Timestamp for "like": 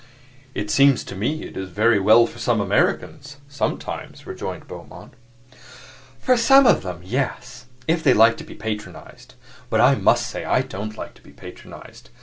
8.15-8.35, 10.97-11.13